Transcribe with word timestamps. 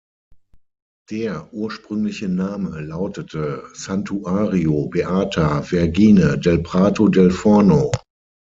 Der 1.11 1.53
ursprüngliche 1.53 2.27
Name 2.27 2.81
lautete 2.81 3.63
"Santuario 3.75 4.87
Beata 4.87 5.61
Vergine 5.61 6.39
del 6.39 6.63
Prato 6.63 7.07
del 7.07 7.29
Forno". 7.29 7.91